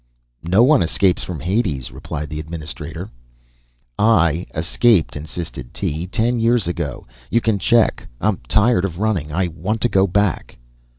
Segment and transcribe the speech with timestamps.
[0.41, 3.11] "No one escapes from Hades," replied the administrator.
[3.99, 6.07] "I escaped!" insisted Tee.
[6.07, 7.05] "Ten years ago.
[7.29, 8.07] You can check.
[8.19, 9.31] I'm tired of running.
[9.31, 10.57] I want to go back."